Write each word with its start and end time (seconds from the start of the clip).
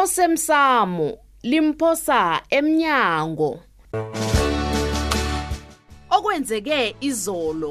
osemsamo 0.00 1.08
limphosa 1.50 2.20
emnyango 2.58 3.50
okwenzeke 6.16 6.78
izolo 7.08 7.70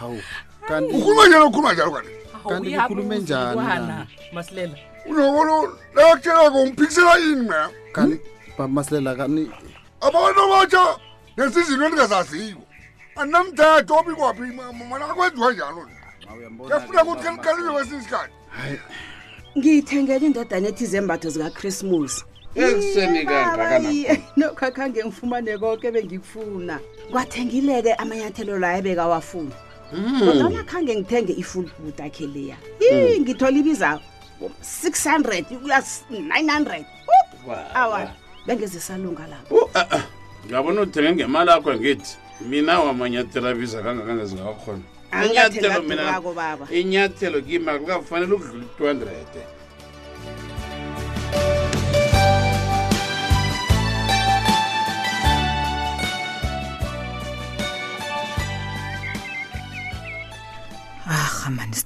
hawu 0.00 0.20
kanti 0.68 0.92
ukhuluma 0.96 1.22
njalo 1.28 1.46
ukhuluma 1.50 1.72
njalo 1.72 1.90
kanti 1.90 2.10
kanti 2.48 2.70
ukhuluma 2.78 3.14
njani 3.14 3.56
na 3.90 3.98
masilela 4.34 4.76
unokolo 5.10 5.56
lakutshela 5.96 6.44
ngiphikisela 6.54 7.12
yini 7.22 7.36
mina 7.42 7.62
kanti 7.94 8.16
hmm? 8.16 8.56
bamasilela 8.58 9.12
kani 9.18 9.42
abantu 10.06 10.40
abatsha 10.46 10.84
nesizinto 11.36 11.84
endingazaziyo 11.86 12.60
andinamthetho 13.18 13.92
obi 14.00 14.12
kwaphi 14.18 14.46
mana 14.90 15.04
kwenziwa 15.16 15.50
njalo 15.52 15.80
uyambona 16.38 16.70
yafuna 16.74 17.00
ukuthi 17.02 17.24
kalikalwe 17.44 17.72
kwesinye 17.74 17.98
isikhathi 18.00 18.32
hayi 18.56 18.78
ngiyithengela 19.58 20.24
indodana 20.26 20.66
ethizembatho 20.72 21.28
zikachrismus 21.34 22.14
nokho 24.40 24.64
akhange 24.66 24.98
ngifumane 25.04 25.52
konke 25.60 25.88
bengikufuna 25.94 26.76
kwathengile-ke 27.12 27.92
amanyathelo 28.02 28.58
la 28.58 28.78
ebeka 28.78 29.04
wafuna 29.06 29.54
hmm. 29.92 30.18
kodwana 30.20 30.62
khange 30.70 30.92
ngithenge 30.96 31.32
ifulbut 31.42 31.98
akhe 32.00 32.26
leya 32.26 32.56
yi 32.80 33.14
hmm. 33.14 33.22
ngithole 33.22 33.58
ibiza 33.62 33.90
600 34.60 35.54
ukuya 35.54 35.78
900 35.78 36.84
awa 37.82 38.14
bengezisalunga 38.46 39.26
lapo 39.26 39.54
oh, 39.54 39.70
ngiyabona 40.46 40.80
uthenge 40.80 41.12
ngemali 41.22 41.50
akho 41.50 41.70
ngithi 41.78 42.10
mina 42.48 42.80
wamanyathelo 42.80 43.46
abiza 43.52 43.78
kangakange 43.84 44.24
zingakakhona 44.30 44.82
inyathelo 45.26 45.78
mina 45.88 46.02
inyathelo 46.80 47.38
kima 47.46 47.78
kungafanele 47.78 48.32
ukudlula 48.32 48.64
200 48.80 49.57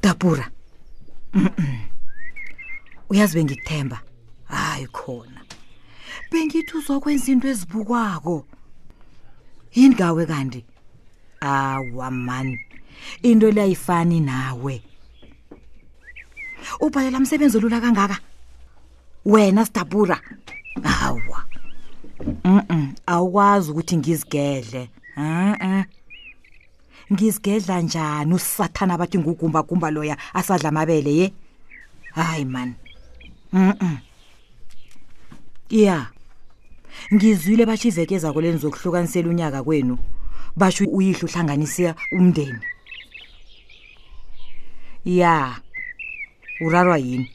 dabura 0.07 0.45
uyazi 3.11 3.35
bengikuthemba 3.39 3.97
hayi 4.55 4.87
khona 4.99 5.41
bengithi 6.31 6.73
uzokwenza 6.79 7.27
into 7.33 7.47
ezibukwako 7.53 8.35
yini 9.75 9.95
kawe 10.01 10.23
kanti 10.31 10.61
awa 11.51 12.09
man 12.27 12.49
into 13.29 13.47
layifani 13.57 14.19
nawe 14.29 14.75
ubhalela 16.85 17.19
umsebenzi 17.19 17.57
olula 17.59 17.79
kangaka 17.85 18.17
wena 19.33 19.61
sidabura 19.67 20.17
hawa 20.93 21.39
mhm 22.45 22.87
awukwazi 23.13 23.67
ukuthi 23.71 23.97
ngizigedle 23.97 24.83
a 25.17 25.25
a 25.71 25.87
ngizigedla 27.13 27.81
njani 27.81 28.35
usathana 28.35 28.95
abathi 28.95 29.19
ngugumba 29.19 29.63
gumba 29.63 29.89
loya 29.91 30.17
asadla 30.35 30.69
amabele 30.69 31.13
ye 31.21 31.27
hayi 32.15 32.45
man 32.45 32.75
mhm 33.53 33.97
yeah 35.71 36.07
ngizwile 37.15 37.67
bashizekeza 37.69 38.33
koleni 38.33 38.59
zokuhlukanisela 38.59 39.29
unyaka 39.29 39.61
kwenu 39.65 39.99
basho 40.57 40.85
uyihlo 40.89 41.29
uhlanganisa 41.29 41.95
umndeni 42.13 42.61
ya 45.05 45.61
urarwa 46.61 46.99
yini 46.99 47.31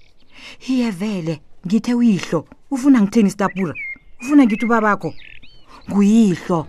hiye 0.59 0.91
vele 0.91 1.41
ngithe 1.67 1.93
uyihlo 1.93 2.45
ufuna 2.71 3.01
ngitheni 3.01 3.27
isitapura 3.29 3.73
ufuna 4.21 4.41
ngithi 4.45 4.65
ubabakho 4.65 5.13
nguyihlo 5.89 6.59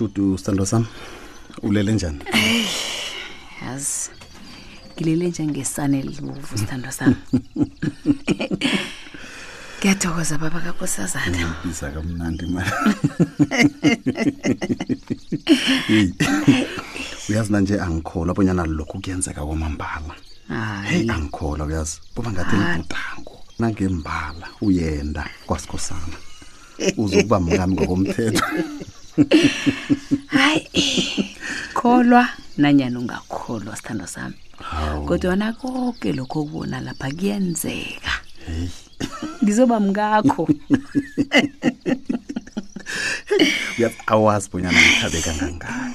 ujudu 0.00 0.38
sithando 0.38 0.66
sam 0.66 0.86
ulele 1.62 1.92
njani 1.92 2.18
yazi 3.66 4.10
ngilele 4.96 5.28
njengesana 5.30 5.98
elibovu 5.98 6.58
sithando 6.58 6.90
sam 6.90 7.14
kuyathokoza 9.80 10.38
baba 10.42 10.60
kakosazanaiza 10.60 11.90
kamnandi 11.94 12.46
mani 12.46 12.70
uyazi 17.28 17.52
nanje 17.52 17.80
angikholwa 17.80 18.30
abonyana 18.32 18.64
lokhu 18.66 19.00
kuyenzeka 19.02 19.44
kwamambala 19.46 20.14
heyi 20.88 21.10
angikholwa 21.10 21.66
uyazi 21.66 22.00
buba 22.16 22.30
ngathi 22.32 22.56
nibutango 22.56 23.36
nangembala 23.58 24.46
uyenda 24.60 25.30
kwasikhosana 25.46 26.14
uzokuba 27.02 27.40
mngami 27.40 27.74
ngokomthetho 27.74 28.44
hayi 30.26 31.36
kholwa 31.74 32.28
nanyani 32.58 32.96
ungakholwa 32.96 33.76
sithando 33.76 34.06
sami 34.06 34.34
kodwana 35.06 35.52
konke 35.52 36.12
lokho 36.12 36.40
okubona 36.40 36.80
lapha 36.80 37.08
kuyenzeka 37.10 38.12
ngizoba 39.42 39.80
mngakho 39.80 40.44
awazi 44.06 44.46
bonyana 44.52 44.78
ngithabe 44.82 45.18
kangangani 45.24 45.94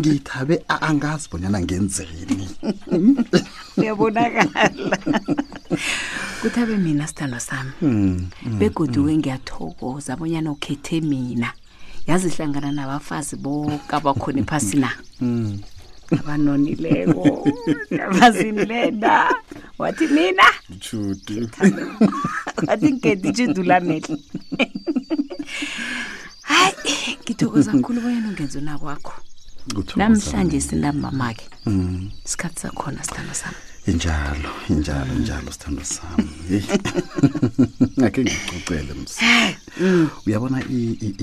ngithabe 0.00 0.54
angazi 0.68 1.26
bonyana 1.32 1.58
ngenzeni 1.60 2.48
uyabonakala 3.76 4.70
hmm? 4.70 5.36
kuthabe 6.42 6.76
mina 6.76 7.06
sithando 7.06 7.40
sami 7.40 7.70
hmm, 7.80 8.30
hmm, 8.42 8.58
begodi 8.58 9.16
ngiyathokoza 9.18 10.16
bonyana 10.16 10.50
ukhethe 10.50 11.00
mina 11.00 11.50
yazihlangana 12.08 12.72
nabafazi 12.72 13.36
bokabakhona 13.36 14.40
iphasi 14.40 14.76
na 14.76 14.90
mm. 15.20 15.58
abanonileko 16.20 17.46
abazini 18.10 18.64
lena 18.64 19.34
wathi 19.78 20.06
nina 20.06 20.44
wathi 22.66 22.84
ngigedi 22.92 23.28
ijudu 23.28 23.62
lamehle 23.62 24.16
hayi 26.48 26.96
ngithokoza 27.24 27.72
kkhulu 27.72 28.00
bonyena 28.00 28.28
ungenzi 28.28 28.60
nakwakho 28.60 29.12
namhlanje 29.96 30.60
sinamamake 30.60 31.44
mm. 31.66 32.10
sikhathi 32.24 32.60
sakhona 32.60 33.04
sithanda 33.04 33.34
sami 33.34 33.56
injalo 33.88 34.50
injalo 34.74 35.12
injalo 35.20 35.50
sithando 35.52 35.82
sami 35.94 36.28
heyi 36.48 36.66
ngakhe 37.98 38.20
ngicocele 38.24 38.92
ms 39.00 39.12
uyabona 40.26 40.58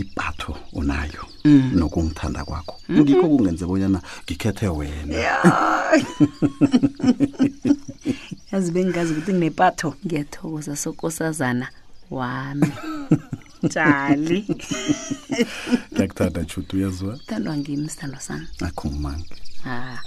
ipatho 0.01 0.51
onayo 0.77 1.21
mm. 1.45 1.65
nokungithanda 1.79 2.41
kwakho 2.47 2.75
ngikho 2.91 3.21
mm-hmm. 3.21 3.37
kungenze 3.37 3.63
bonyana 3.69 3.99
ngikhethe 4.23 4.67
wena 4.67 5.15
yazi 8.51 8.69
bengikazi 8.73 9.09
ukuthi 9.13 9.31
nginepatho 9.33 9.87
ngiyathokoza 10.05 10.73
sokosazana 10.75 11.67
wami 12.11 12.71
njali 13.65 14.45
ngiyakuthanda 15.93 16.41
judu 16.49 16.71
uyazwa 16.77 17.11
thandwa 17.27 17.53
ngimi 17.59 17.87
sithando 17.89 18.19
sami 18.27 18.47
akhumange 18.67 19.39
ha 19.63 19.99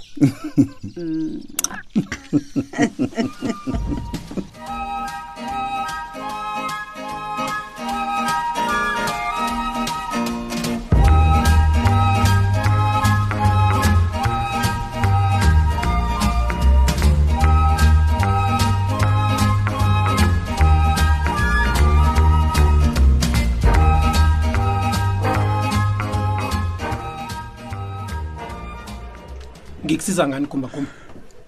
siza 30.09 30.27
ngani 30.27 30.45
kumbakumba 30.45 30.89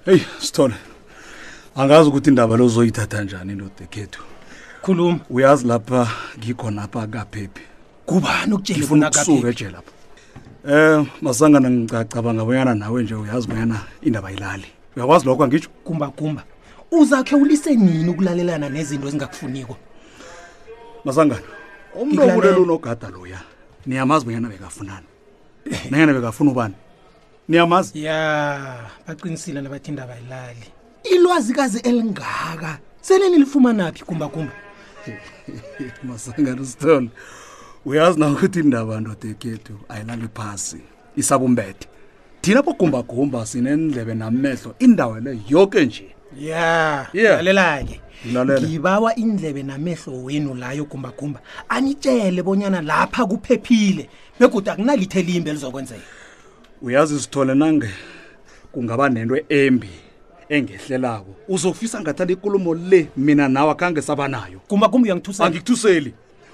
heyi 0.05 0.21
sithole 0.39 0.73
angazi 1.75 2.09
ukuthi 2.09 2.29
indaba 2.29 2.53
lo 2.57 2.63
uzoyithatha 2.65 3.17
njani 3.23 3.51
indodekhethu 3.53 4.21
khuluma 4.85 5.19
uyazi 5.35 5.63
lapha 5.71 6.01
ngikhonapha 6.37 7.01
kaphephi 7.13 7.63
kubani 8.09 8.51
ukutshelifunaukusuka 8.53 9.47
ejelapha 9.53 9.91
um 10.65 10.71
eh, 10.71 11.05
masangana 11.25 11.67
ngicacabanga 11.75 12.43
bonyana 12.47 12.73
nawe 12.81 12.99
nje 13.03 13.15
uyazi 13.23 13.45
bonyana 13.49 13.77
indaba 14.07 14.27
ilali 14.35 14.67
uyakwazi 14.95 15.23
lokho 15.27 15.43
angitsho 15.43 15.69
kumbakumba 15.85 16.43
uzakhe 16.97 17.35
ulise 17.35 17.69
nini 17.75 18.09
ukulalelana 18.13 18.67
nezinto 18.75 19.05
ezingakufunikwa 19.07 19.75
masangana 21.05 21.47
umntu 22.01 22.19
okulela 22.27 22.57
unogada 22.65 23.07
loya 23.15 23.39
niyamazi 23.87 24.23
bonyana 24.25 24.47
bekafunani 24.53 25.07
nanyana 25.89 26.13
bekafuna 26.17 26.51
ubani 26.51 26.75
niyamazi 27.49 28.03
ya 28.03 28.77
baqinisile 29.07 29.61
nabathinda 29.61 30.07
bayilali 30.07 30.57
ilwazikazi 31.13 31.79
elingaka 31.79 32.79
selenilifumanaphi 33.01 34.03
kumbakumba 34.05 34.51
masangarstone 36.03 37.09
uyazi 37.85 38.19
na 38.19 38.27
ukuthi 38.27 38.59
indaba 38.59 38.99
ndodekethu 39.01 39.73
ayilali 39.89 40.27
phasi 40.33 40.77
isabumbethe 41.17 41.87
thina 42.41 42.61
bogumbagumba 42.61 43.45
sinendlebe 43.45 44.13
namehlo 44.13 44.75
indawo 44.79 45.19
le 45.19 45.39
yoke 45.49 45.85
nje 45.85 46.15
ya 46.39 47.07
yalelake 47.13 48.01
ngibawa 48.59 49.15
indlebe 49.15 49.63
namehlo 49.63 50.23
wenu 50.23 50.53
layo 50.55 50.85
gumbagumba 50.85 51.39
anitshele 51.69 52.43
bonyana 52.43 52.81
lapha 52.81 53.25
kuphephile 53.25 54.09
begude 54.39 54.71
akunalitho 54.71 55.19
elimbe 55.19 55.49
elizokwenzeka 55.49 56.03
uyazi 56.81 57.19
sithole 57.19 57.53
nange 57.55 57.89
kungaba 58.71 59.09
nento 59.09 59.37
embi 59.49 59.89
engehlelako 60.49 61.25
uzofisa 61.47 62.01
ngathanda 62.01 62.33
ikulumo 62.33 62.75
le 62.75 63.07
mina 63.17 63.47
nawe 63.47 63.71
akhange 63.71 64.01
saba 64.01 64.27
nayo 64.27 64.59
kumba 64.67 64.89
kumba 64.89 65.05
uyangithusela 65.07 65.47
angikuthuseli 65.47 66.13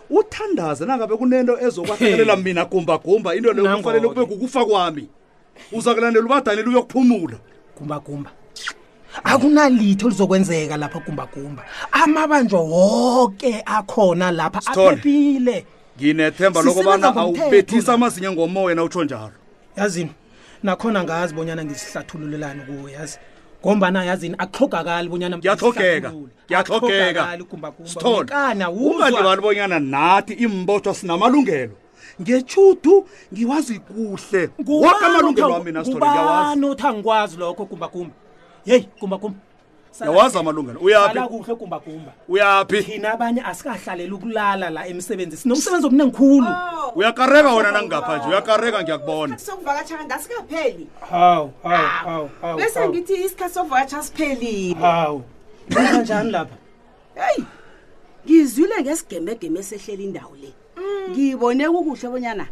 uthandaze 0.10 0.86
nangabe 0.86 1.16
kunento 1.18 1.60
ezokwahlekelela 1.60 2.36
mina 2.36 2.66
gumbagumba 2.66 3.36
into 3.36 3.54
leyo 3.54 3.78
kufanele 3.78 4.08
kube 4.08 4.22
ngukufa 4.22 4.66
kwami 4.66 5.08
uzakulandela 5.72 6.26
ubadaniel 6.26 6.68
uyokuphumula 6.70 7.38
gumbagumba 7.80 8.32
akunalitho 9.24 10.10
lizokwenzeka 10.10 10.78
lapha 10.78 11.00
gumbagumba 11.00 11.64
amabanjwa 11.92 12.62
wonke 12.62 13.62
akhona 13.66 14.32
lapha 14.32 14.62
aphephile 14.72 15.66
nginethemba 15.98 16.62
lokobana 16.62 17.16
awubethisa 17.16 17.94
amazinye 17.94 18.32
ngomoya 18.32 18.76
na 18.76 18.84
utsho 18.84 19.04
njalo 19.04 19.34
yazini 19.78 20.12
nakhona 20.64 21.04
ngazi 21.04 21.34
bonyana 21.34 21.66
ngisihlathululelani 21.66 22.62
kuwe 22.66 22.92
yazi 22.92 23.20
ngombana 23.66 24.04
yazini 24.04 24.36
akuxhogakali 24.38 25.10
bonyana 25.10 25.38
ngiyaxhogeka 25.38 26.10
ngiyaxhogeka 26.50 27.24
stolkana 27.94 28.66
ungalibali 28.72 29.42
bonyana 29.42 29.78
nathi 29.80 30.34
imbotho 30.34 30.94
sinamalungelo 30.94 31.76
ngechudu 32.22 32.96
ngiwazi 33.34 33.76
kuhle 33.80 34.42
wonke 34.68 35.06
amalungelo 35.06 35.54
wami 35.54 35.72
nasitolkubani 35.72 36.66
uthi 36.70 36.88
angikwazi 36.88 37.38
lokho 37.38 37.66
kumbakumba 37.66 38.14
yeyi 38.66 38.90
kumbakumba 39.00 39.38
yawazi 40.02 40.38
amalungelo 40.38 40.80
uyaphikuhle 40.80 41.56
kumbagumba 41.56 42.12
uyaphi 42.30 42.84
thina 42.84 43.12
abanye 43.14 43.42
asikahlaleli 43.42 44.12
ukulala 44.14 44.70
la 44.70 44.82
emsebenzi 44.88 45.38
sinomsebenzi 45.38 45.88
omnengikhulu 45.88 46.48
oh. 46.48 46.92
uyakareka 46.96 47.50
wona 47.56 47.72
nangingapha 47.72 48.18
nje 48.18 48.28
uyakareka 48.30 48.84
ngiyakubona 48.84 49.38
sokuvakatshaka 49.38 50.06
ngasikapheli 50.06 50.88
hawu 51.10 51.52
hawu 51.64 52.30
bese 52.58 52.80
ngithi 52.90 53.16
isikhathi 53.26 53.54
sokuvakatsha 53.54 54.04
siphelile 54.04 54.74
hawu 54.76 55.22
kanjani 55.74 56.32
lapha 56.32 56.58
heyi 57.16 57.46
ngizwile 58.26 58.76
ngesigemegeme 58.82 59.60
esehlela 59.60 60.04
indawo 60.04 60.36
le 60.36 60.54
mm. 60.78 61.12
ngibone 61.12 61.70
kukuhle 61.70 62.08
bonyana 62.10 62.46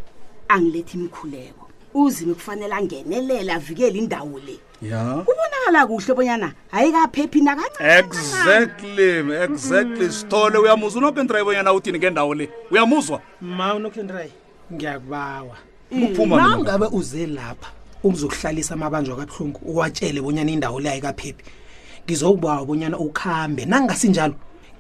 angilethi 0.48 0.98
imikhuleko 0.98 1.65
uzime 1.96 2.34
kufanele 2.34 2.76
angenelele 2.76 3.52
avikele 3.54 4.00
indawo 4.00 4.40
le 4.46 4.60
ya 4.90 5.24
kubonakala 5.28 5.88
kuhle 5.88 6.14
bonyana 6.16 6.52
ayikaphephi 6.72 7.42
nakaexactly 7.42 9.10
exactly 9.44 10.06
mm. 10.06 10.10
sithole 10.12 10.58
uyamuzwa 10.58 11.02
unokendray 11.02 11.44
bonyana 11.44 11.74
uthini 11.74 11.98
ngendawo 12.00 12.36
le 12.36 12.50
uyamuzwa 12.72 13.22
ma 13.42 13.76
unokendray 13.76 14.30
ngiyakubawa 14.74 15.58
kuphumanangabe 15.90 16.86
mm. 16.92 16.96
uze 17.00 17.28
lapha 17.28 17.72
uzokuhlalisa 18.04 18.74
amabanjwa 18.74 19.16
kabuhlungu 19.16 19.60
uwatshele 19.66 20.22
bonyana 20.22 20.52
indawo 20.52 20.80
le 20.80 20.90
ayikaphephi 20.90 21.44
ngizokubawa 22.06 22.66
bonyana 22.66 22.98
ukhambe 23.00 23.66
nangasinjalo 23.66 24.34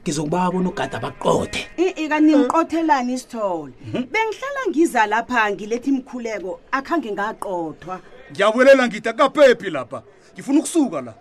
ngizokubaka 0.05 0.57
onogada 0.57 0.99
baqothe 1.01 1.65
i-i 1.77 1.87
eh, 1.87 1.93
eh, 1.97 2.09
kaningiqothelani 2.09 3.05
hmm. 3.07 3.15
isithole 3.15 3.73
hmm. 3.81 4.05
bengihlala 4.13 4.59
ngiza 4.69 5.01
lapha 5.09 5.41
ngilethi 5.51 5.89
imkhuleko 5.93 6.51
akhange 6.77 7.09
ngaqothwa 7.17 7.95
ngiyabulela 8.31 8.83
ngithi 8.87 9.09
akapepi 9.09 9.69
lapha 9.73 9.99
ngifuna 10.33 10.59
ukusuka 10.61 10.99
la 11.01 11.13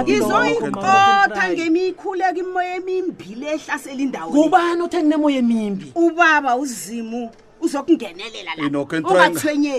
ngizoyiqotha 0.03 1.43
ngemikhuleko 1.55 2.39
imoya 2.43 2.73
emimbi 2.81 3.31
le 3.41 3.47
ehlasela 3.57 4.01
indawo 4.07 4.29
ubani 4.43 4.83
othe 4.85 4.99
nginemoya 5.03 5.39
emimbi 5.43 5.87
ubaba 5.95 6.57
uzimu 6.57 7.31
uzokungenelela 7.61 8.51
laongathani 8.57 9.71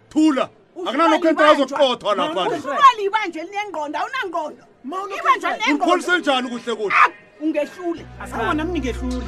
thula 0.09 0.49
akunanokhetha 0.87 1.45
azoqothwa 1.51 2.11
laphaaliba 2.19 3.19
nje 3.27 3.39
linengqondo 3.47 3.95
awunangqondo 4.01 4.63
ibanjeikholise 5.19 6.13
njani 6.19 6.47
kuhle 6.51 6.73
kuhle 6.79 6.95
ah, 7.01 7.09
ungehlule 7.43 8.03
aanamningehlule 8.23 9.23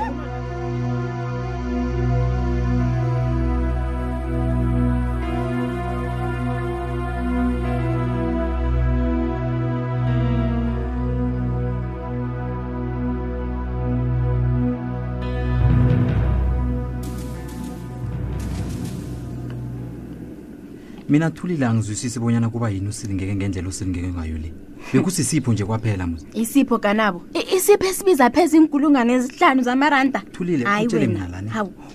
mina 21.15 21.31
thulile 21.31 21.65
angizwisisi 21.65 22.19
bonyana 22.19 22.50
kuba 22.50 22.69
yini 22.69 22.88
usilingeke 22.89 23.36
ngendlela 23.36 23.69
usilingeke 23.69 24.07
ngayo 24.07 24.38
le 24.38 24.53
bekusisipho 24.93 25.53
nje 25.53 25.65
kwaphela 25.65 26.07
mu 26.07 26.17
isipho 26.34 26.77
kanabo 26.77 27.22
isipho 27.55 27.88
esibiza 27.88 28.27
phezu 28.29 28.57
inkulungwane 28.57 29.13
ezihlanu 29.13 29.62
zamaranda 29.63 30.19
thulileeemnalani 30.19 31.51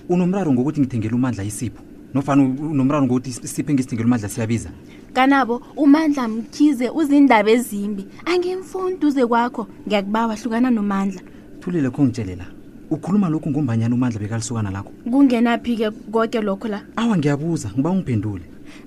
unomraro 0.09 0.53
ngokuthi 0.53 0.79
ngithengele 0.81 1.13
umandla 1.15 1.43
isipho 1.45 1.77
nofana 2.13 2.41
unomraro 2.73 3.05
ngokuthi 3.05 3.29
isipho 3.45 3.69
engisithengele 3.71 4.07
umandla 4.09 4.29
siyabiza 4.29 4.69
kanabo 5.13 5.61
umandla 5.77 6.27
mkhize 6.27 6.89
uzindaba 6.89 7.51
ezimbi 7.51 8.07
angimfuni 8.25 8.97
duze 8.97 9.25
kwakho 9.25 9.67
ngiyakuba 9.87 10.27
wahlukana 10.27 10.69
nomandla 10.73 11.21
thulile 11.61 11.89
kho 11.89 12.03
ngitshelela 12.05 12.45
ukhuluma 12.89 13.29
lokhu 13.29 13.49
ngombanyana 13.53 13.93
umandla 13.95 14.19
bekalisukana 14.19 14.71
lakho 14.71 14.89
kungenaphi-ke 15.11 15.91
konke 16.11 16.41
lokho 16.41 16.67
la 16.67 16.79
awa 16.95 17.17
ngiyabuza 17.17 17.69
ngiba 17.71 17.89
ungiphendule 17.93 18.45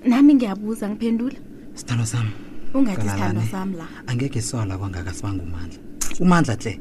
nami 0.08 0.34
ngiyabuza 0.34 0.88
ngiphendula 0.90 1.38
sithandwa 1.74 2.06
sam 2.06 2.26
ungathi 2.74 3.08
sithandwa 3.08 3.44
sam 3.50 3.68
la 3.76 3.86
angeke 4.06 4.40
sola 4.40 4.78
kwangaka 4.78 5.12
sibangumandla 5.12 5.78
umandla 6.20 6.56
tle 6.56 6.72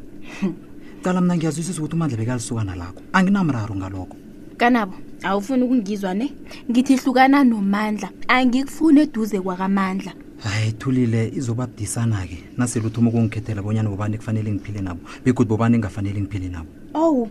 cala 1.03 1.21
mna 1.21 1.35
ngiyazwisisa 1.37 1.79
ukuthi 1.79 1.95
umandla 1.97 2.17
bekalisukana 2.17 2.73
lakho 2.75 3.01
anginamraro 3.13 3.75
ngalokho 3.75 4.15
kanabo 4.57 4.95
awufuni 5.23 5.63
ukungizwa 5.63 6.13
ne 6.13 6.27
ngithi 6.71 6.95
hlukana 7.03 7.43
nomandla 7.43 8.09
angikufuni 8.27 8.99
eduze 9.07 9.39
kwakamandla 9.41 10.11
hayi 10.43 10.71
thulile 10.77 11.31
izobabudisana-ke 11.35 12.37
nasele 12.57 12.87
uthoma 12.87 13.09
ukungikhethela 13.09 13.63
bonyana 13.63 13.89
bobani 13.89 14.17
kufanele 14.19 14.51
ngiphile 14.51 14.81
nabo 14.81 15.01
bekuthi 15.25 15.49
bobani 15.49 15.75
engafanele 15.79 16.19
ngiphile 16.21 16.47
nabo 16.49 16.69
owu 16.93 17.27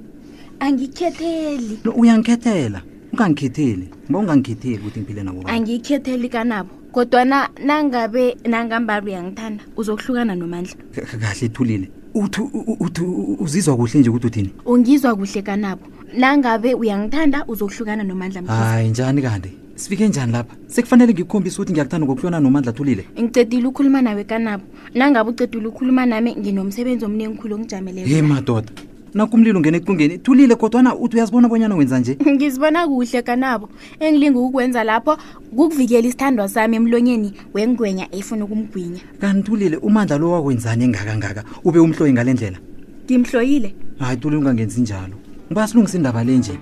angikhetheli 0.60 1.80
uyangikhethela 2.00 2.80
ungangikhetheli 3.12 3.88
ngoba 4.10 4.18
ungangikhetheli 4.18 4.76
ukuthi 4.76 4.98
ngiphile 5.00 5.22
nabo 5.22 5.42
angiyikhetheli 5.44 6.28
kanabo 6.28 6.70
kodwana 6.92 7.48
nangabe 7.64 8.36
nangambalo 8.44 9.06
uyangithanda 9.06 9.62
uzokuhlukana 9.76 10.34
nomandla 10.34 10.74
kahle 11.20 11.46
ethulile 11.46 11.88
uthi 12.14 13.02
uzizwa 13.38 13.76
kuhle 13.76 13.98
nje 14.00 14.10
ukuthi 14.10 14.26
uthini 14.26 14.50
ungizwa 14.64 15.16
kuhle 15.16 15.42
kanabo 15.42 15.82
nangabe 16.16 16.74
uyangithanda 16.74 17.44
uzokuhlukana 17.48 18.04
nomandla 18.04 18.42
hayi 18.42 18.88
njani 18.88 19.22
kanti 19.22 19.50
sifike 19.74 20.08
njani 20.08 20.32
lapha 20.32 20.56
sekufanele 20.66 21.12
ngikukhombise 21.12 21.56
ukuthi 21.56 21.72
ngiyakuthanda 21.72 22.06
ngokuhlukana 22.06 22.40
nomandla 22.40 22.72
thulile 22.72 23.04
ngicedile 23.20 23.66
ukhuluma 23.68 24.02
nawe 24.02 24.24
kanabo 24.24 24.64
nangabe 24.94 25.30
ucedile 25.30 25.66
ukhuluma 25.66 26.06
nami 26.06 26.34
nginomsebenzi 26.36 27.04
omnengikhulu 27.04 27.54
ongijameleyo 27.56 28.06
he 28.06 28.22
madoda 28.22 28.70
nakumlilo 29.14 29.58
ungena 29.58 29.76
ecungeni 29.76 30.18
thulile 30.18 30.54
kodwana 30.54 30.96
uthi 30.96 31.16
uyazibona 31.16 31.48
bonyana 31.48 31.76
wenza 31.76 31.98
nje 31.98 32.16
ngizibona 32.34 32.88
kuhle 32.88 33.22
kanabo 33.22 33.68
engilinga 34.00 34.38
ukukwenza 34.38 34.84
lapho 34.84 35.18
kukuvikela 35.56 36.08
isithandwa 36.08 36.48
sami 36.48 36.76
emlonyeni 36.76 37.32
wengwenya 37.54 38.08
efuna 38.14 38.44
ukumgwinya 38.44 39.00
kanithulile 39.20 39.76
umandla 39.76 40.16
lo 40.18 40.30
wakwenzani 40.32 40.84
engakangaka 40.84 41.44
ube 41.64 41.78
umhloyi 41.78 42.12
ngale 42.12 42.32
ndlela 42.32 42.58
ngimhloyile 43.04 43.74
hayi 43.98 44.16
thulile 44.16 44.38
ungangenzi 44.40 44.80
njalo 44.80 45.14
ngiba 45.46 45.68
silungisa 45.68 45.96
indaba 45.96 46.24
le 46.24 46.36
nje 46.38 46.58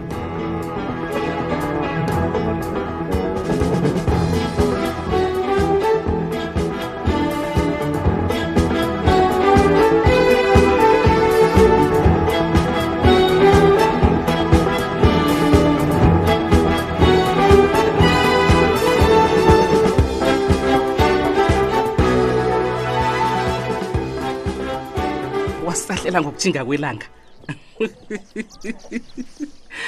ngilahlela 26.00 26.20
ngokuthinga 26.22 26.64
kwelanga 26.64 27.06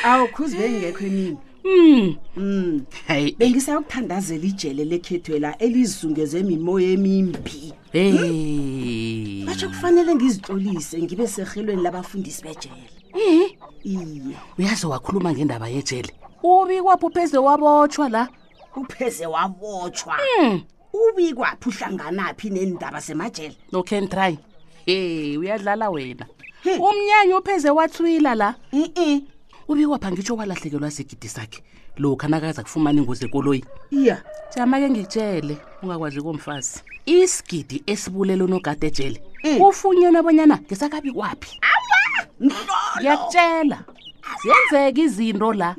awu 0.05 0.27
khuze 0.35 0.57
bengekho 0.59 1.05
emini 1.07 1.37
hmm. 1.63 2.17
Hmm. 2.35 2.85
hayi 3.07 3.33
bengisayokuthandazela 3.39 4.45
ijele 4.45 4.85
lekhethwe 4.85 5.39
la 5.41 5.59
elizungeze 5.59 6.43
mimoya 6.43 6.89
emimbi 6.91 7.73
hey. 7.93 8.11
Hmm? 8.13 9.47
batsho 9.47 9.69
kufanele 9.69 10.15
ngizitolise 10.15 11.03
ngibe 11.03 11.27
serhelweni 11.29 11.83
labafundisi 11.83 12.43
bejele 12.43 12.75
eh? 13.15 13.57
iye 13.83 14.37
uyaze 14.59 14.87
wakhuluma 14.87 15.33
ngendaba 15.33 15.69
yejele 15.69 16.15
ubikwaphi 16.43 17.07
upheze 17.07 17.39
wabotshwa 17.39 18.09
la 18.09 18.29
upheze 18.77 19.27
wabotshwa 19.27 20.17
mm. 20.43 20.61
ubikwaphi 20.93 21.69
uhlanganaphi 21.69 22.51
neendaba 22.51 23.01
semajele 23.01 23.57
no 23.73 23.83
can 23.83 24.09
try 24.09 24.39
he 24.87 25.37
uyadlala 25.39 25.91
wena 25.91 26.27
umnyanya 26.65 27.39
upheze 27.39 27.71
wathwila 27.71 28.35
la 28.35 28.55
ubi 29.69 29.87
waphangitsho 29.87 30.37
walahlekelwa 30.37 30.91
sigidi 30.91 31.29
sakhe 31.29 31.63
lokhu 31.97 32.27
anakaza 32.27 32.63
kufumana 32.63 32.99
ingozi 33.01 33.25
ekoloyi 33.27 33.63
ya 33.91 34.23
jamake 34.57 34.91
ngitshele 34.91 35.57
ungakwazi 35.83 36.23
komfazi 36.23 36.79
isigidi 37.07 37.83
esibulela 37.87 38.45
unogade 38.45 38.87
ejele 38.87 39.19
mm. 39.45 39.59
kufunyenwa 39.61 40.21
abonyana 40.21 40.57
ngisakabi 40.59 41.11
kwaphi 41.13 41.51
ngiyakutshela 42.43 43.79
zenzeka 44.43 45.01
izinto 45.01 45.53
la 45.53 45.77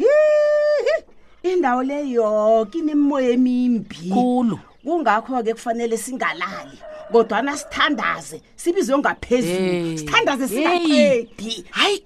indawo 1.43 1.83
leyo 1.83 2.11
yoke 2.11 2.77
inemimoya 2.77 3.29
emimbi 3.35 4.09
kulo 4.13 4.59
kungakho-ke 4.83 5.53
kufanele 5.53 5.97
singalali 5.97 6.77
kodwana 7.11 7.55
sithandaze 7.57 8.41
sibizwe 8.55 8.95
ngaphezulu 8.97 9.97
sithandaze 9.97 10.45
singaqedi 10.47 11.53
hayi 11.71 11.97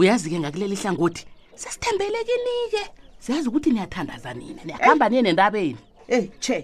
uyazi-ke 0.00 0.36
ngakuleli 0.40 0.76
hlangothi 0.82 1.22
sesithembelekini-ke 1.60 2.82
siyazi 3.22 3.46
ukuthi 3.48 3.70
niyathandaza 3.72 4.30
nina 4.38 4.62
niyahamba 4.64 5.06
niye 5.08 5.22
nendabeni 5.26 5.78
e 6.16 6.20
che 6.44 6.58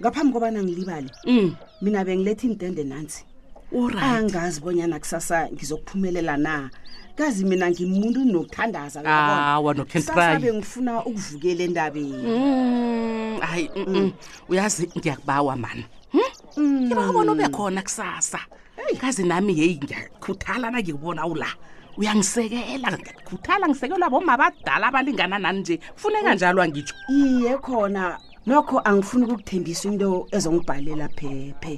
ngaphambi 0.00 0.30
kobana 0.32 0.58
ngilibale 0.64 1.10
um 1.30 1.52
mina 1.82 2.00
bengiletha 2.06 2.44
intende 2.48 2.84
nansi 2.84 3.20
angazi 4.00 4.58
bonyana 4.60 4.96
kusasa 5.00 5.48
ngizokuphumelela 5.52 6.36
na 6.36 6.54
kazi 7.16 7.44
mina 7.44 7.70
ngimuntu 7.70 8.20
nokuthandaza 8.24 8.98
awanokansabe 9.04 10.48
ah, 10.48 10.52
ngifuna 10.58 10.92
ukuvukela 11.08 11.62
endabeni 11.68 12.18
mm, 12.26 13.38
hayi 13.48 13.70
mm. 13.76 13.84
Mm, 13.88 14.12
uyazi 14.48 14.90
ngiyakubawa 14.98 15.56
mani 15.56 15.84
hmm? 16.54 16.90
ibawona 16.92 17.30
ube 17.32 17.46
khona 17.54 17.80
kusasa 17.86 18.40
kazi 19.00 19.22
nami 19.30 19.52
yeyi 19.60 19.76
ngiyakhuthala 19.84 20.66
nangikubona 20.74 21.22
ula 21.32 21.46
uyangisekela 21.98 22.88
ngiyakhuthala 22.98 23.64
ngisekelwa 23.68 24.08
boma 24.10 24.34
badala 24.40 24.84
abalingana 24.90 25.36
nani 25.38 25.58
nje 25.60 25.76
funeka 25.96 26.34
njalo 26.34 26.58
angitsho 26.62 26.94
iye 27.14 27.52
khona 27.64 28.02
nokho 28.48 28.76
angifuni 28.88 29.22
ukukuthembisa 29.24 29.84
into 29.88 30.08
ezongibhalela 30.34 31.06
phephe 31.14 31.74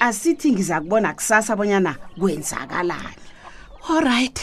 asithi 0.00 0.48
ngiza 0.52 0.76
kubona 0.80 1.08
kusasa 1.16 1.52
bonyana 1.56 1.92
kwenzakalani 2.18 3.20
allright 3.88 4.40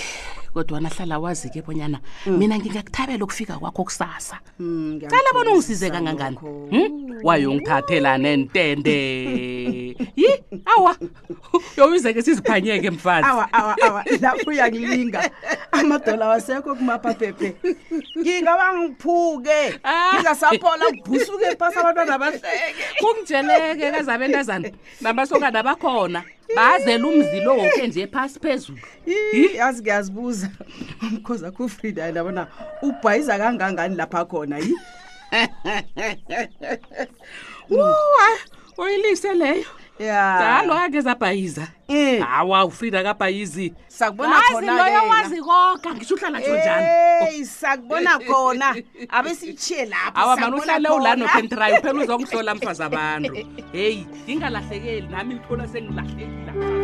kodwa 0.53 0.81
nahlala 0.81 1.19
wazi 1.19 1.50
ke 1.50 1.62
bonyana 1.63 2.00
mm. 2.25 2.38
mina 2.38 2.57
ngingakuthabela 2.60 3.24
ukufika 3.24 3.57
kwakho 3.60 3.83
kusasa 3.83 4.38
cala 4.57 5.29
mm, 5.31 5.33
bona 5.33 5.51
ungisize 5.51 5.89
kangangani 5.89 6.36
hmm? 6.38 7.15
wayongithathela 7.24 8.17
nentende 8.17 8.98
yi 10.21 10.29
awa 10.77 10.95
yobizeke 11.77 12.22
sizipanyeke 12.22 12.89
mfazi 12.91 13.27
awa 13.27 13.53
awa 13.53 13.75
awa 13.84 14.05
lapho 14.22 14.50
uyangilinga 14.50 15.29
amadola 15.72 16.27
wasekho 16.27 16.75
kumapaphephe 16.75 17.55
ngingawangiphuke 18.20 19.79
ah. 19.84 20.13
ngizasaphola 20.17 20.86
kubhusuke 20.91 21.55
phasi 21.60 21.79
abantwana 21.79 22.20
bahleke 22.20 22.86
kungitsheleke 23.00 23.91
kazabentazana 23.91 24.70
nabasokana 25.01 25.63
bakhona 25.63 26.24
bazele 26.55 27.03
umzilo 27.03 27.58
wonke 27.58 27.88
nje 27.88 28.08
phasi 28.08 28.39
phezulu 28.39 28.79
yazi 29.55 29.81
kuyazibuza 29.81 30.50
umkhozi 31.01 31.46
akho 31.46 31.65
ufrida 31.65 32.05
yenabona 32.05 32.48
ubhayiza 32.81 33.38
kangangani 33.38 33.96
lapha 33.96 34.25
khona 34.25 34.58
yi 34.65 34.74
uwa 37.70 37.96
uyilise 38.77 39.34
leyo 39.34 39.65
njalo 40.01 40.74
yeah. 40.74 40.84
akezabhayiza 40.89 41.67
mm. 41.89 42.20
hawa 42.22 42.60
mm. 42.60 42.65
ufrida 42.67 43.03
kabhayizi 43.03 43.74
aziloyo 44.00 45.08
wazi 45.10 45.41
koka 45.41 45.96
ngisho 45.96 46.15
uhlala 46.15 47.31
sakubona 47.46 48.20
khona 48.20 48.75
abesitshiye 49.10 49.86
lapho 49.86 50.12
awa 50.20 50.38
mani 50.38 50.55
uhlale 50.58 50.89
ulanokentrayo 50.89 51.81
phela 51.81 52.01
uzongihlola 52.03 52.55
mfazi 52.55 52.84
abantu 52.84 53.34
heyi 53.74 54.08
ngingalahlekeli 54.27 55.08
nami 55.08 55.36
ngithola 55.36 55.67
sengilahlekile 55.67 56.80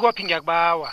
kwaphi 0.00 0.24
ngiyakubawa 0.24 0.92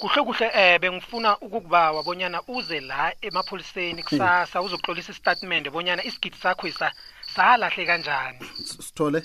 kuhle 0.00 0.22
kuhle 0.22 0.46
um 0.46 0.52
eh, 0.54 0.78
bengifuna 0.80 1.36
ukukubawa 1.38 2.02
bonyana 2.02 2.42
uze 2.48 2.80
la 2.80 3.12
emapholiseni 3.22 4.02
kusasa 4.02 4.58
hmm. 4.58 4.66
uzokuxolisa 4.66 5.12
istatiment 5.12 5.68
bonyana 5.70 6.02
isigidi 6.04 6.36
sakho 6.42 6.70
sa 6.72 6.92
salahle 7.36 7.86
kanjani 7.86 8.38
sithole 8.80 9.22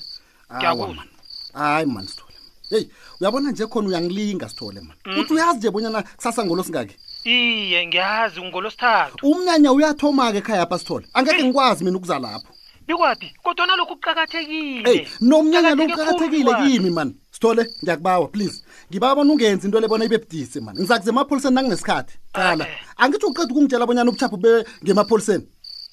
hayi 1.53 1.85
mani 1.85 2.07
sithole 2.07 2.33
heyi 2.69 2.89
uyabona 3.21 3.51
nje 3.51 3.65
khona 3.67 3.87
uyangilinga 3.87 4.49
sithole 4.49 4.81
mani 4.81 4.99
mm. 5.05 5.19
uthi 5.19 5.33
uyazi 5.33 5.57
nje 5.57 5.69
bonyana 5.71 6.01
kusasa 6.03 6.45
ngolosingake 6.45 6.95
iye 7.23 7.85
ngiyazi 7.87 8.39
ungolosithathu 8.39 9.17
umnyanya 9.31 9.71
uyathoma-ke 9.71 10.37
ekhayapha 10.37 10.79
sithole 10.79 11.07
angeke 11.13 11.37
hey. 11.37 11.45
ngikwazi 11.45 11.83
mina 11.83 11.97
ukuza 11.97 12.19
lapho 12.19 12.51
bikwadi 12.87 13.29
kodwa 13.43 13.65
nalokhu 13.67 13.95
kuqakathekile 13.95 14.89
hey. 14.93 15.07
nomnyanya 15.21 15.75
lo 15.75 15.83
uqakathekile 15.85 16.51
kimi 16.53 16.89
mani 16.89 17.15
sithole 17.35 17.67
ngiyakubawa 17.83 18.27
please 18.27 18.63
ngibaba 18.91 19.21
ungenzi 19.21 19.67
into 19.67 19.79
lebona 19.79 20.05
ibe 20.05 20.17
budisi 20.17 20.59
man 20.61 20.75
ngizakuze 20.75 21.09
emapholiseni 21.09 21.55
nanginesikhathi 21.55 22.13
qala 22.33 22.67
angitsho 22.97 23.27
uqeda 23.27 23.51
ukungitshela 23.51 23.85
bonyana 23.85 24.09
ubuchapho 24.09 24.37
be 24.37 24.63
ngemapholiseni 24.83 25.45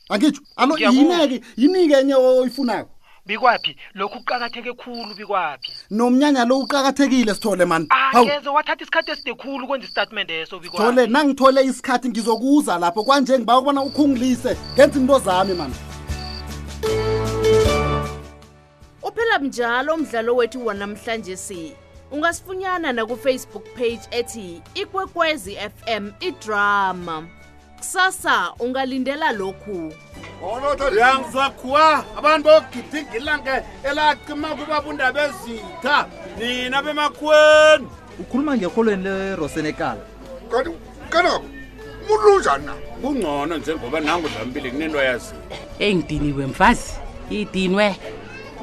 angitsho 0.09 0.41
alo 0.57 0.79
yineke 0.79 1.43
yinike 1.57 1.95
enye 2.01 2.15
oyifunako 2.15 2.91
bikwaphi 3.27 3.77
lokhu 3.95 4.19
kuqakatheke 4.19 4.73
khulu 4.73 5.15
bikwaphi 5.15 5.71
nomnyanya 5.91 6.45
lo 6.45 6.61
uqakathekile 6.61 7.35
sithole 7.35 7.65
mani 7.65 7.87
angeze 8.15 8.49
wathatha 8.49 8.83
isikhathi 8.83 9.11
eside 9.11 9.35
khulu 9.35 9.67
kwenza 9.67 9.87
istatement 9.89 10.31
eso 10.31 10.59
bikwaphi 10.59 10.79
sithole 10.89 11.07
nangithole 11.07 11.65
isikhathi 11.65 12.09
ngizokuza 12.09 12.79
lapho 12.79 13.05
kwanje 13.05 13.39
ngiba 13.39 13.57
ukubona 13.59 13.83
ukhungilise 13.83 14.57
ngenza 14.75 14.99
into 15.01 15.19
zami 15.19 15.55
mani 15.55 15.75
ungamnjalo 19.37 19.95
umdlalo 19.95 20.37
wethu 20.37 20.67
wanamhlanje 20.67 21.37
si 21.37 21.73
ungasifunyana 22.11 22.93
nakufacebook 22.93 23.65
page 23.75 24.01
ethi 24.11 24.63
ikwekwezi 24.75 25.57
fm 25.57 26.11
idrama 26.21 27.25
kusasa 27.77 28.53
ungalindela 28.59 29.33
lokhu 29.33 29.93
yangizakhuwa 30.99 32.05
abantu 32.17 32.49
bogidigilange 32.49 33.51
elacima 33.91 34.49
kubabunda 34.49 35.13
bezitha 35.13 36.07
nina 36.39 36.83
bemakhweni 36.83 37.89
ukhuluma 38.21 38.57
ngekholweni 38.57 39.03
lerosenekala 39.05 40.01
kanti 40.51 40.71
kanako 41.11 41.45
umuntu 42.07 42.37
unjani 42.37 42.67
na 42.67 42.75
kungcono 43.01 43.57
njengoba 43.59 44.01
nangodlambile 44.01 44.71
kunento 44.71 45.03
yazi 45.03 45.35
engidiniwe 45.79 46.47
mfazi 46.47 46.93
idinwe 47.31 47.97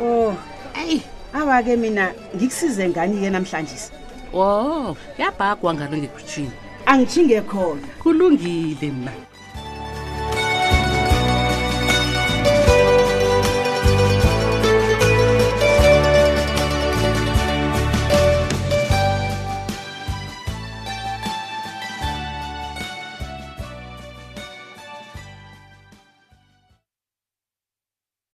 Oh, 0.02 0.34
ayi, 0.80 1.02
awake 1.34 1.76
mina 1.76 2.14
ngikusize 2.36 2.88
ngani 2.90 3.20
ke 3.20 3.30
namhlanje? 3.36 3.78
Oh, 4.34 4.96
yabhagwa 5.20 5.76
ngalo 5.76 5.98
ngekuchini. 6.00 6.56
Angichinge 6.92 7.42
khona. 7.44 7.84
Kulungile 8.02 8.88
mina. 8.96 9.29